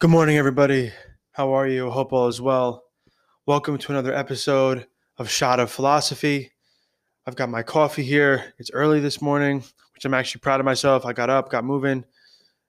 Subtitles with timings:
[0.00, 0.92] Good morning, everybody.
[1.32, 1.90] How are you?
[1.90, 2.84] Hope all is well.
[3.46, 4.86] Welcome to another episode
[5.16, 6.52] of Shot of Philosophy.
[7.26, 8.54] I've got my coffee here.
[8.58, 9.64] It's early this morning,
[9.94, 11.04] which I'm actually proud of myself.
[11.04, 12.04] I got up, got moving,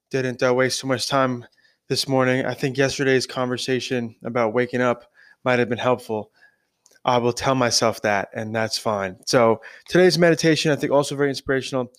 [0.10, 1.46] didn't uh, waste too much time
[1.88, 2.48] this morning.
[2.48, 5.12] I think yesterday's conversation about waking up
[5.46, 6.32] might have been helpful.
[7.06, 9.18] I will tell myself that, and that's fine.
[9.28, 11.92] So today's meditation, I think, also very inspirational.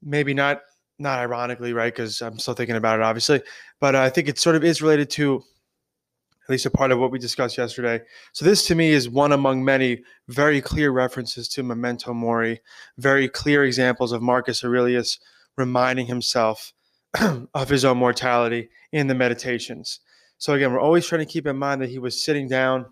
[0.00, 0.62] Maybe not
[0.98, 1.92] not ironically, right?
[1.92, 3.42] Because I'm still thinking about it, obviously.
[3.80, 5.42] But uh, I think it sort of is related to
[6.44, 8.00] at least a part of what we discussed yesterday.
[8.32, 12.60] So this to me is one among many very clear references to memento mori,
[12.98, 15.18] very clear examples of Marcus Aurelius
[15.56, 16.72] reminding himself
[17.54, 20.00] of his own mortality in the meditations.
[20.36, 22.86] So again, we're always trying to keep in mind that he was sitting down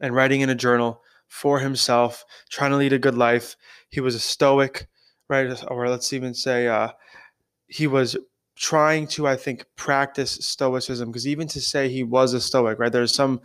[0.00, 3.56] and writing in a journal for himself, trying to lead a good life.
[3.88, 4.88] He was a stoic,
[5.30, 5.64] right?
[5.68, 6.88] Or let's even say uh,
[7.68, 8.16] he was
[8.56, 11.08] trying to, I think, practice stoicism.
[11.08, 12.92] Because even to say he was a stoic, right?
[12.92, 13.40] There's some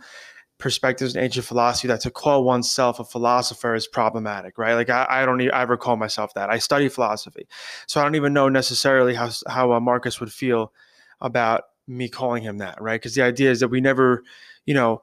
[0.58, 4.74] perspectives in ancient philosophy that to call oneself a philosopher is problematic, right?
[4.74, 6.50] Like I, I don't even, I ever call myself that.
[6.50, 7.46] I study philosophy,
[7.86, 10.72] so I don't even know necessarily how how uh, Marcus would feel
[11.20, 13.00] about me calling him that, right?
[13.00, 14.24] Because the idea is that we never,
[14.64, 15.02] you know,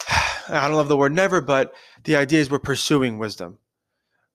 [0.48, 3.58] I don't love the word never, but the idea is we're pursuing wisdom,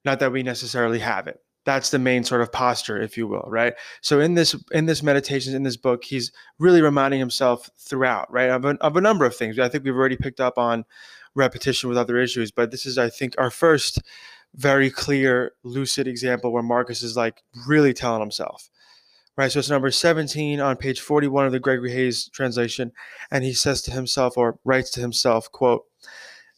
[0.06, 3.44] not that we necessarily have it that's the main sort of posture if you will
[3.46, 3.74] right?
[4.00, 8.50] So in this in this meditations in this book he's really reminding himself throughout right
[8.50, 9.58] of a, of a number of things.
[9.58, 10.84] I think we've already picked up on
[11.34, 14.00] repetition with other issues but this is i think our first
[14.54, 18.70] very clear lucid example where marcus is like really telling himself
[19.36, 19.50] right?
[19.50, 22.92] So it's number 17 on page 41 of the gregory hays translation
[23.30, 25.84] and he says to himself or writes to himself quote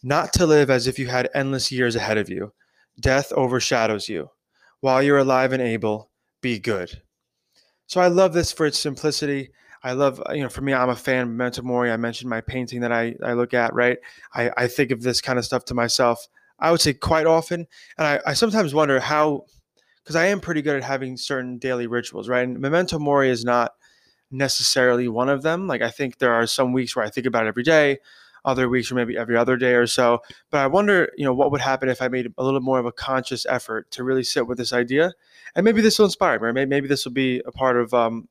[0.03, 2.53] not to live as if you had endless years ahead of you.
[3.01, 4.31] Death overshadows you
[4.81, 6.11] while you're alive and able,
[6.41, 7.03] be good.
[7.87, 9.51] So I love this for its simplicity.
[9.83, 11.91] I love, uh, you know, for me, I'm a fan of Memento Mori.
[11.91, 13.99] I mentioned my painting that I, I look at, right?
[14.35, 16.27] I, I think of this kind of stuff to myself,
[16.59, 17.67] I would say quite often.
[17.99, 19.45] And I, I sometimes wonder how,
[20.03, 22.43] because I am pretty good at having certain daily rituals, right?
[22.43, 23.73] And Memento Mori is not
[24.31, 25.69] necessarily one of them.
[25.69, 27.99] Like I think there are some weeks where I think about it every day
[28.47, 30.21] other weeks or maybe every other day or so.
[30.51, 32.87] But I wonder, you know, what would happen if I made a little more of
[32.87, 35.12] a conscious effort to really sit with this idea,
[35.55, 36.53] and maybe this will inspire me.
[36.53, 38.29] Maybe, maybe this will be a part of um,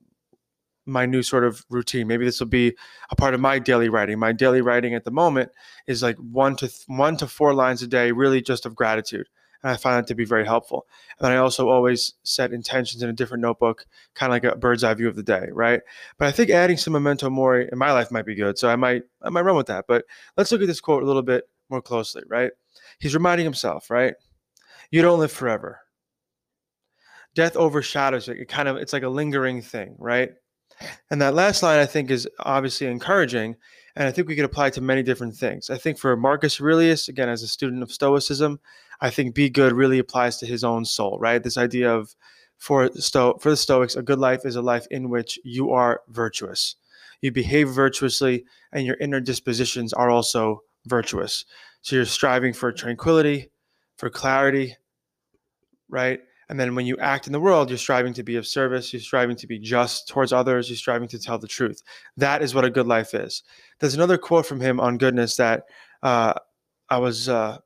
[0.86, 2.08] my new sort of routine.
[2.08, 2.76] Maybe this will be
[3.12, 4.18] a part of my daily writing.
[4.18, 5.52] My daily writing at the moment
[5.86, 9.28] is like one to th- one to four lines a day, really just of gratitude
[9.66, 10.86] and I find that to be very helpful.
[11.20, 14.84] And I also always set intentions in a different notebook, kind of like a bird's
[14.84, 15.82] eye view of the day, right?
[16.20, 18.76] But I think adding some memento mori in my life might be good, so I
[18.76, 19.86] might I might run with that.
[19.88, 20.06] But
[20.38, 22.52] let's look at this quote a little bit more closely, right?
[23.00, 24.14] He's reminding himself, right?
[24.92, 25.80] You don't live forever.
[27.34, 28.38] Death overshadows it.
[28.38, 30.30] It kind of it's like a lingering thing, right?
[31.10, 33.56] And that last line I think is obviously encouraging,
[33.96, 35.70] and I think we could apply to many different things.
[35.70, 38.60] I think for Marcus Aurelius, again, as a student of Stoicism,
[39.02, 41.42] I think be good really applies to his own soul, right?
[41.42, 42.16] This idea of
[42.58, 46.02] for Sto- for the Stoics, a good life is a life in which you are
[46.10, 46.76] virtuous.
[47.22, 51.46] You behave virtuously, and your inner dispositions are also virtuous.
[51.82, 53.52] So you're striving for tranquility,
[53.98, 54.76] for clarity,
[55.90, 56.20] right?
[56.50, 59.00] And then when you act in the world, you're striving to be of service, you're
[59.02, 61.82] striving to be just towards others, you're striving to tell the truth.
[62.18, 63.44] That is what a good life is.
[63.80, 65.64] There's another quote from him on goodness that
[66.04, 66.34] uh,
[66.90, 67.58] I was uh,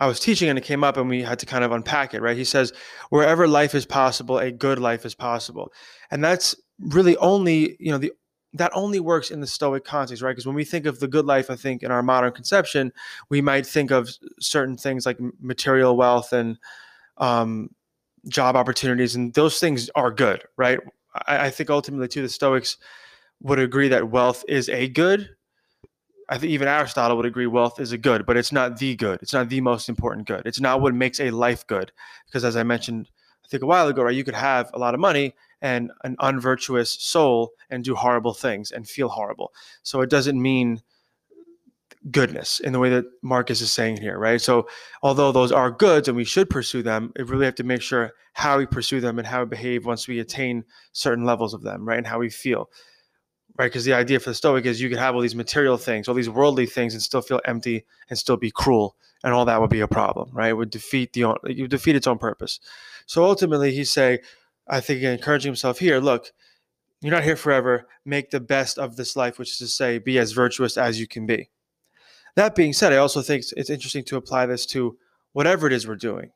[0.00, 2.22] I was teaching and it came up and we had to kind of unpack it,
[2.22, 2.36] right?
[2.36, 2.72] He says,
[3.10, 5.72] wherever life is possible, a good life is possible.
[6.10, 8.12] And that's really only, you know, the
[8.54, 10.32] that only works in the Stoic context, right?
[10.32, 12.92] Because when we think of the good life, I think in our modern conception,
[13.30, 16.58] we might think of certain things like material wealth and
[17.18, 17.70] um,
[18.28, 20.78] job opportunities, and those things are good, right?
[21.26, 22.78] I, I think ultimately, too, the Stoics
[23.40, 25.30] would agree that wealth is a good,
[26.28, 29.18] I think even Aristotle would agree wealth is a good, but it's not the good.
[29.22, 30.46] It's not the most important good.
[30.46, 31.92] It's not what makes a life good.
[32.26, 33.10] Because as I mentioned,
[33.44, 36.16] I think a while ago, right, you could have a lot of money and an
[36.20, 39.52] unvirtuous soul and do horrible things and feel horrible.
[39.82, 40.80] So it doesn't mean
[42.10, 44.40] goodness in the way that Marcus is saying here, right?
[44.40, 44.66] So
[45.02, 48.12] although those are goods and we should pursue them, we really have to make sure
[48.32, 51.86] how we pursue them and how we behave once we attain certain levels of them,
[51.86, 51.98] right?
[51.98, 52.70] And how we feel
[53.58, 53.66] right?
[53.66, 56.14] Because the idea for the Stoic is you could have all these material things, all
[56.14, 59.70] these worldly things, and still feel empty and still be cruel, and all that would
[59.70, 60.50] be a problem, right?
[60.50, 62.60] It would defeat the you defeat its own purpose.
[63.06, 64.18] So ultimately, he's saying,
[64.68, 65.98] I think, encouraging himself here.
[66.00, 66.32] Look,
[67.00, 67.86] you're not here forever.
[68.04, 71.06] Make the best of this life, which is to say, be as virtuous as you
[71.06, 71.50] can be.
[72.36, 74.96] That being said, I also think it's interesting to apply this to
[75.32, 76.30] whatever it is we're doing,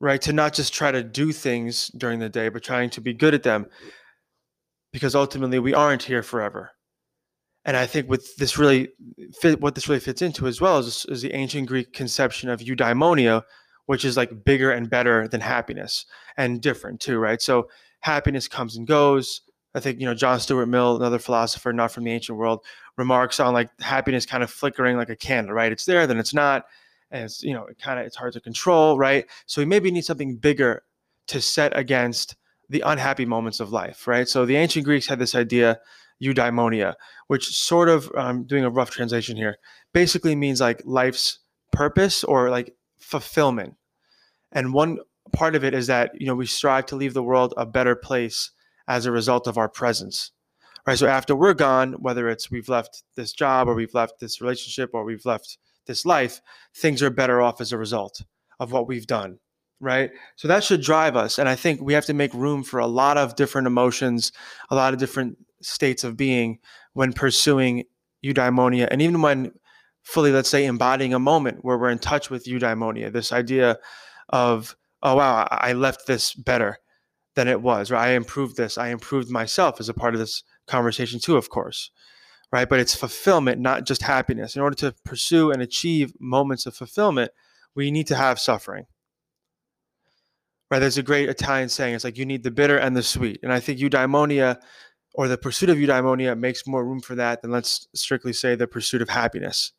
[0.00, 0.20] right?
[0.22, 3.34] To not just try to do things during the day, but trying to be good
[3.34, 3.66] at them
[4.92, 6.72] because ultimately we aren't here forever.
[7.64, 8.88] And I think with this really
[9.40, 12.60] fit, what this really fits into as well is, is the ancient Greek conception of
[12.60, 13.42] eudaimonia,
[13.86, 16.06] which is like bigger and better than happiness
[16.36, 17.42] and different too, right?
[17.42, 17.68] So
[18.00, 19.42] happiness comes and goes.
[19.74, 22.64] I think you know John Stuart Mill, another philosopher not from the ancient world,
[22.96, 25.72] remarks on like happiness kind of flickering like a candle, right?
[25.72, 26.66] It's there, then it's not,
[27.10, 29.26] and it's you know it kind of it's hard to control, right?
[29.46, 30.84] So we maybe need something bigger
[31.28, 32.36] to set against
[32.68, 34.28] the unhappy moments of life, right?
[34.28, 35.80] So the ancient Greeks had this idea,
[36.22, 36.94] eudaimonia,
[37.28, 39.56] which sort of, I'm doing a rough translation here,
[39.92, 41.38] basically means like life's
[41.72, 43.74] purpose or like fulfillment.
[44.52, 44.98] And one
[45.32, 47.94] part of it is that, you know, we strive to leave the world a better
[47.94, 48.50] place
[48.88, 50.32] as a result of our presence.
[50.86, 50.98] Right.
[50.98, 54.90] So after we're gone, whether it's we've left this job or we've left this relationship
[54.94, 56.40] or we've left this life,
[56.74, 58.22] things are better off as a result
[58.58, 59.38] of what we've done
[59.80, 60.10] right?
[60.36, 61.38] So that should drive us.
[61.38, 64.32] And I think we have to make room for a lot of different emotions,
[64.70, 66.58] a lot of different states of being
[66.94, 67.84] when pursuing
[68.24, 68.88] eudaimonia.
[68.90, 69.52] And even when
[70.02, 73.78] fully, let's say, embodying a moment where we're in touch with eudaimonia, this idea
[74.30, 76.78] of, oh, wow, I left this better
[77.38, 78.08] than it was, right?
[78.08, 81.90] I improved this, I improved myself as a part of this conversation, too, of course.
[82.50, 82.66] Right.
[82.66, 84.56] But it's fulfillment, not just happiness.
[84.56, 87.30] In order to pursue and achieve moments of fulfillment,
[87.74, 88.86] we need to have suffering
[90.70, 90.78] right?
[90.78, 91.94] There's a great Italian saying.
[91.94, 93.40] It's like you need the bitter and the sweet.
[93.42, 94.58] And I think eudaimonia
[95.14, 98.66] or the pursuit of eudaimonia makes more room for that than let's strictly say the
[98.66, 99.72] pursuit of happiness.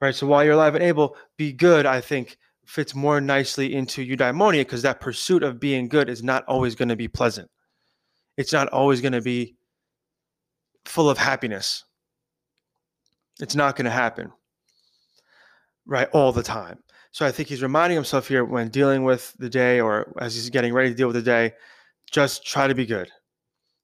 [0.00, 0.14] Right.
[0.14, 4.60] So while you're alive and able, be good, I think fits more nicely into eudaimonia
[4.60, 7.50] because that pursuit of being good is not always going to be pleasant.
[8.36, 9.56] It's not always going to be
[10.84, 11.84] full of happiness.
[13.40, 14.32] It's not going to happen
[15.86, 16.78] right all the time.
[17.12, 20.50] So I think he's reminding himself here when dealing with the day or as he's
[20.50, 21.52] getting ready to deal with the day,
[22.10, 23.08] just try to be good.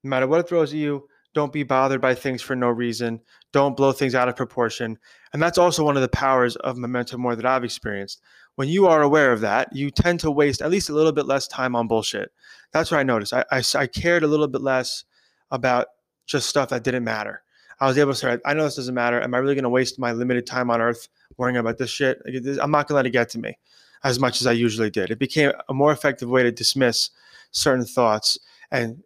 [0.03, 3.21] No matter what it throws at you, don't be bothered by things for no reason.
[3.53, 4.99] Don't blow things out of proportion.
[5.33, 8.21] And that's also one of the powers of memento mori that I've experienced.
[8.57, 11.27] When you are aware of that, you tend to waste at least a little bit
[11.27, 12.33] less time on bullshit.
[12.73, 13.33] That's what I noticed.
[13.33, 15.05] I, I, I cared a little bit less
[15.51, 15.87] about
[16.27, 17.43] just stuff that didn't matter.
[17.81, 19.21] I was able to say, I know this doesn't matter.
[19.21, 22.21] Am I really going to waste my limited time on earth worrying about this shit.
[22.61, 23.59] I'm not gonna let it get to me
[24.05, 25.11] as much as I usually did.
[25.11, 27.11] It became a more effective way to dismiss
[27.51, 28.39] certain thoughts.
[28.71, 29.03] And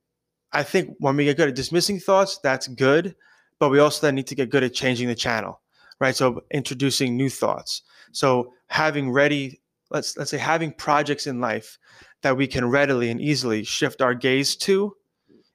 [0.52, 3.14] I think when we get good at dismissing thoughts, that's good.
[3.58, 5.60] But we also then need to get good at changing the channel,
[6.00, 6.14] right?
[6.14, 7.82] So introducing new thoughts.
[8.12, 9.60] So having ready,
[9.92, 11.78] let's let's say having projects in life
[12.22, 14.92] that we can readily and easily shift our gaze to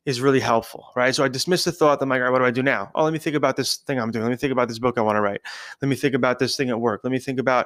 [0.06, 1.14] is really helpful, right?
[1.14, 2.02] So I dismiss the thought.
[2.02, 2.90] I'm like, all right, what do I do now?
[2.96, 4.24] Oh, let me think about this thing I'm doing.
[4.24, 5.42] Let me think about this book I want to write.
[5.82, 7.02] Let me think about this thing at work.
[7.04, 7.66] Let me think about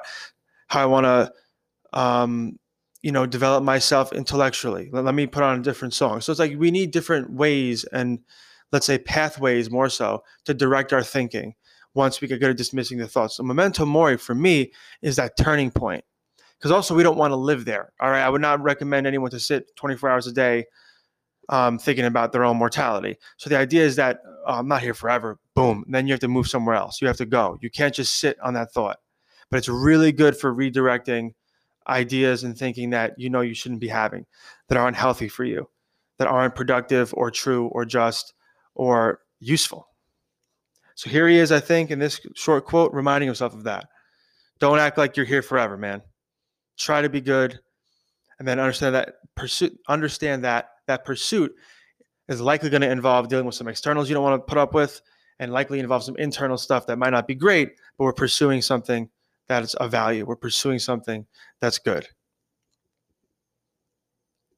[0.69, 1.31] how I want to,
[2.00, 2.57] um,
[3.03, 4.89] you know, develop myself intellectually.
[4.91, 6.21] Let, let me put on a different song.
[6.21, 8.21] So it's like we need different ways and
[8.71, 11.53] let's say pathways more so to direct our thinking
[11.93, 13.37] once we get good at dismissing the thoughts.
[13.37, 16.03] So memento mori for me is that turning point.
[16.57, 17.91] Because also we don't want to live there.
[17.99, 18.21] All right.
[18.21, 20.65] I would not recommend anyone to sit 24 hours a day
[21.49, 23.17] um, thinking about their own mortality.
[23.37, 25.39] So the idea is that oh, I'm not here forever.
[25.55, 25.83] Boom.
[25.87, 27.01] Then you have to move somewhere else.
[27.01, 27.57] You have to go.
[27.61, 28.99] You can't just sit on that thought.
[29.49, 31.33] But it's really good for redirecting
[31.87, 34.25] ideas and thinking that you know you shouldn't be having,
[34.69, 35.69] that aren't healthy for you,
[36.17, 38.33] that aren't productive or true or just
[38.75, 39.88] or useful.
[40.95, 43.88] So here he is, I think, in this short quote, reminding himself of that.
[44.59, 46.01] Don't act like you're here forever, man.
[46.77, 47.59] Try to be good,
[48.39, 49.77] and then understand that pursuit.
[49.88, 51.53] Understand that that pursuit
[52.27, 54.73] is likely going to involve dealing with some externals you don't want to put up
[54.73, 55.01] with
[55.39, 59.09] and likely involve some internal stuff that might not be great, but we're pursuing something
[59.47, 60.25] that is of value.
[60.25, 61.25] We're pursuing something
[61.59, 62.07] that's good.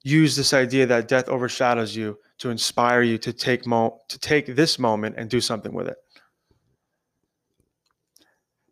[0.04, 4.56] Use this idea that death overshadows you to inspire you to take mo- to take
[4.56, 5.98] this moment and do something with it.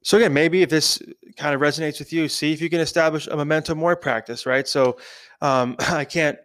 [0.04, 1.02] So again, maybe if this
[1.38, 4.68] kind of resonates with you, see if you can establish a memento mori practice, right?
[4.68, 4.98] So
[5.42, 6.38] um, I can't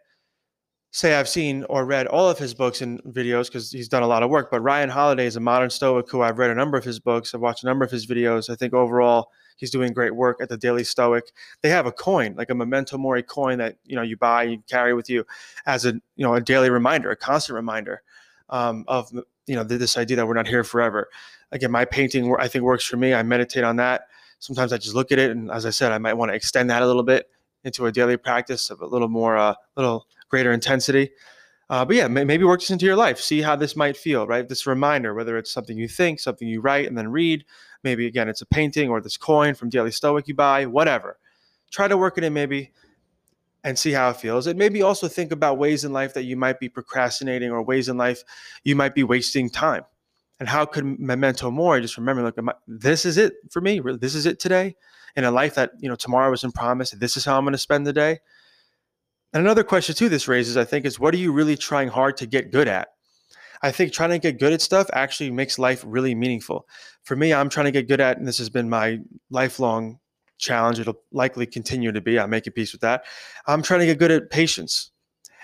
[0.91, 4.07] say I've seen or read all of his books and videos because he's done a
[4.07, 4.51] lot of work.
[4.51, 7.35] But Ryan Holiday is a modern Stoic who I've read a number of his books.
[7.35, 8.49] I've watched a number of his videos.
[8.49, 11.25] I think overall he's doing great work at the Daily Stoic.
[11.63, 14.63] They have a coin, like a memento mori coin that you know you buy, you
[14.69, 15.27] carry with you
[15.67, 18.03] as a you know a daily reminder, a constant reminder
[18.49, 19.13] um, of
[19.49, 21.09] you know this idea that we're not here forever.
[21.53, 23.15] Again, my painting I think works for me.
[23.15, 24.03] I meditate on that.
[24.39, 26.71] Sometimes I just look at it, and as I said, I might want to extend
[26.71, 27.29] that a little bit
[27.65, 31.11] into a daily practice of a little more, a uh, little greater intensity.
[31.71, 33.21] Uh, but yeah, maybe work this into your life.
[33.21, 34.49] See how this might feel, right?
[34.49, 37.45] This reminder, whether it's something you think, something you write and then read.
[37.85, 41.19] Maybe again, it's a painting or this coin from Daily Stoic you buy, whatever.
[41.71, 42.73] Try to work it in maybe
[43.65, 44.47] and see how it feels.
[44.47, 47.89] And maybe also think about ways in life that you might be procrastinating or ways
[47.89, 48.23] in life
[48.65, 49.85] you might be wasting time.
[50.41, 53.81] And how could memento mori just remember, like, I, this is it for me.
[54.01, 54.77] This is it today
[55.17, 57.01] in a life that, you know, tomorrow isn't promised.
[57.01, 58.21] This is how I'm going to spend the day.
[59.33, 62.17] And another question too this raises, I think, is what are you really trying hard
[62.19, 62.89] to get good at?
[63.61, 66.69] I think trying to get good at stuff actually makes life really meaningful.
[67.03, 69.01] For me, I'm trying to get good at, and this has been my
[69.31, 69.99] lifelong
[70.39, 70.81] challenge.
[70.81, 72.19] It'll likely continue to be.
[72.19, 73.05] I'm making peace with that.
[73.47, 74.91] I'm trying to get good at patience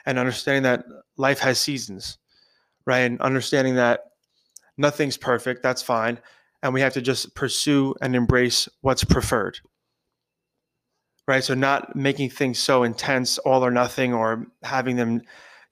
[0.06, 0.84] and understanding that
[1.16, 2.18] life has seasons,
[2.86, 3.00] right?
[3.00, 4.00] And understanding that
[4.76, 5.62] nothing's perfect.
[5.62, 6.18] That's fine.
[6.62, 9.58] And we have to just pursue and embrace what's preferred,
[11.28, 11.44] right?
[11.44, 15.22] So, not making things so intense, all or nothing, or having them,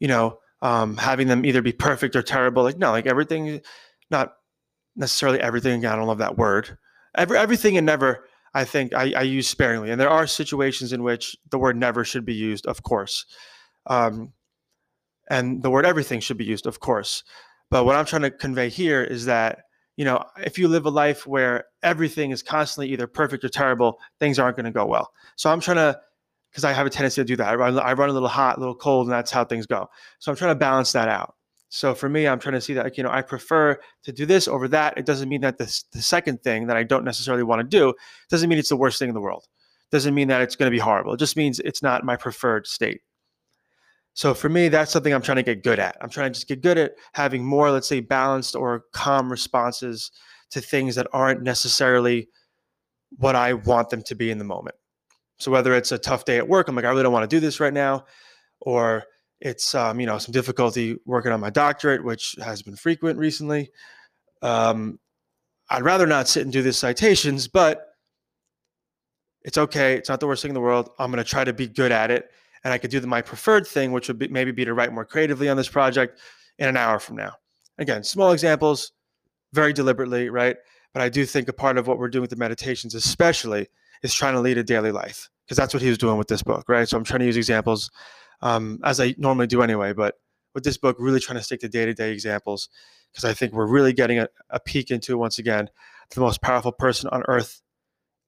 [0.01, 2.63] you know, um, having them either be perfect or terrible.
[2.63, 3.63] Like, no, like everything,
[4.11, 4.35] not
[4.95, 5.85] necessarily everything.
[5.87, 6.77] I don't love that word.
[7.15, 9.91] Every, everything and never I think I, I, use sparingly.
[9.91, 13.25] And there are situations in which the word never should be used, of course.
[13.87, 14.33] Um,
[15.31, 17.25] and the word everything should be used, of course.
[17.71, 19.61] But what I'm trying to convey here is that,
[19.97, 23.99] you know, if you live a life where everything is constantly either perfect or terrible,
[24.21, 25.11] things aren't going to go well.
[25.37, 25.99] So I'm trying to,
[26.51, 27.49] because I have a tendency to do that.
[27.49, 29.89] I run, I run a little hot, a little cold, and that's how things go.
[30.19, 31.35] So I'm trying to balance that out.
[31.75, 34.27] So for me, I'm trying to see that, like, you know, I prefer to do
[34.27, 34.99] this over that.
[34.99, 37.95] It doesn't mean that the, the second thing that I don't necessarily want to do
[38.29, 39.47] doesn't mean it's the worst thing in the world.
[39.91, 41.15] Doesn't mean that it's going to be horrible.
[41.15, 43.01] It just means it's not my preferred state.
[44.13, 45.97] So for me, that's something I'm trying to get good at.
[46.03, 50.11] I'm trying to just get good at having more, let's say, balanced or calm responses
[50.51, 52.29] to things that aren't necessarily
[53.17, 54.77] what I want them to be in the moment.
[55.39, 57.35] So whether it's a tough day at work, I'm like, I really don't want to
[57.35, 58.05] do this right now,
[58.61, 59.05] or
[59.43, 63.71] it's um, you know some difficulty working on my doctorate, which has been frequent recently.
[64.41, 65.01] Um,
[65.69, 67.89] I'd rather not sit and do the citations, but
[69.43, 69.95] it's okay.
[69.95, 70.91] It's not the worst thing in the world.
[70.99, 72.31] I'm going to try to be good at it,
[72.63, 74.93] and I could do the, my preferred thing, which would be, maybe be to write
[74.93, 76.21] more creatively on this project
[76.59, 77.33] in an hour from now.
[77.79, 78.93] Again, small examples,
[79.53, 80.57] very deliberately, right?
[80.93, 83.69] But I do think a part of what we're doing with the meditations, especially,
[84.05, 86.43] is trying to lead a daily life because that's what he was doing with this
[86.43, 86.89] book, right?
[86.89, 87.91] So I'm trying to use examples
[88.43, 89.93] um, as I normally do anyway.
[89.93, 90.17] But
[90.55, 92.69] with this book, really trying to stick to day to day examples
[93.11, 95.69] because I think we're really getting a, a peek into, once again,
[96.11, 97.63] the most powerful person on earth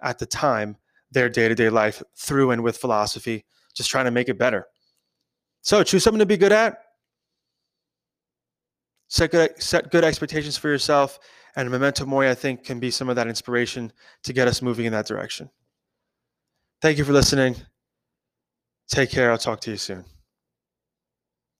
[0.02, 0.76] at the time,
[1.10, 3.44] their day to day life through and with philosophy,
[3.74, 4.66] just trying to make it better.
[5.62, 6.78] So choose something to be good at.
[9.08, 11.18] Set good, set good expectations for yourself.
[11.56, 13.92] And Memento Mori, I think, can be some of that inspiration
[14.24, 15.50] to get us moving in that direction.
[16.82, 17.56] Thank you for listening.
[18.88, 19.30] Take care.
[19.30, 20.04] I'll talk to you soon.